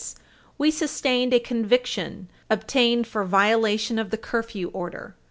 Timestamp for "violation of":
3.23-4.09